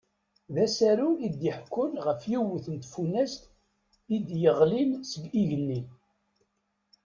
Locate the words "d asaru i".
0.53-1.27